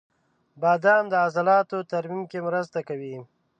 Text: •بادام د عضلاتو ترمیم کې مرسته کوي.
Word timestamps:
•بادام 0.61 1.03
د 1.09 1.13
عضلاتو 1.25 1.77
ترمیم 1.91 2.23
کې 2.31 2.39
مرسته 2.47 2.79
کوي. 2.87 3.15